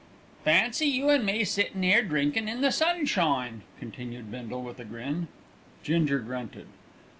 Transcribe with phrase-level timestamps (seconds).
[0.43, 5.27] "Fancy you an' me sittin' 'ere drinkin' in the sunshine," continued Bindle with a grin.
[5.83, 6.65] Ginger grunted.